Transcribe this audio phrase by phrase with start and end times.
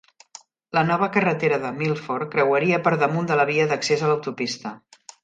[0.77, 4.73] La nova carretera de Milford creuaria per damunt de la via d'accés a l'autopista.